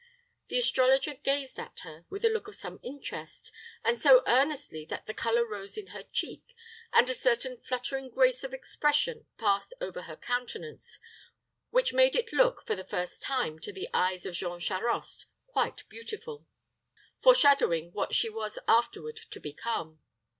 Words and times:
The 0.47 0.57
astrologer 0.57 1.13
gazed 1.13 1.59
at 1.59 1.81
her 1.81 2.07
with 2.09 2.25
a 2.25 2.29
look 2.29 2.47
of 2.47 2.55
some 2.55 2.79
interest, 2.81 3.51
and 3.83 3.99
so 4.01 4.23
earnestly 4.25 4.83
that 4.85 5.05
the 5.05 5.13
color 5.13 5.45
rose 5.45 5.77
in 5.77 5.91
her 5.93 6.01
cheek, 6.01 6.55
and 6.91 7.07
a 7.07 7.13
certain 7.13 7.61
fluttering 7.61 8.09
grace 8.09 8.43
of 8.43 8.51
expression 8.51 9.27
passed 9.37 9.75
over 9.79 10.01
her 10.01 10.15
countenance, 10.15 10.97
which 11.69 11.93
made 11.93 12.15
it 12.15 12.33
look, 12.33 12.65
for 12.65 12.73
the 12.73 12.83
first 12.83 13.21
time, 13.21 13.59
to 13.59 13.71
the 13.71 13.89
eyes 13.93 14.25
of 14.25 14.33
Jean 14.33 14.59
Charost 14.59 15.27
quite 15.45 15.87
beautiful, 15.87 16.47
foreshadowing 17.21 17.91
what 17.91 18.15
she 18.15 18.27
was 18.27 18.57
afterward 18.67 19.17
to 19.29 19.39
become. 19.39 19.99